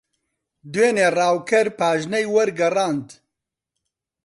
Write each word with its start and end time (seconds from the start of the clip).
دوێنێ 0.71 1.07
ڕاوکەر 1.17 1.67
پاژنەی 1.79 2.25
وەرگەڕاند. 2.35 3.07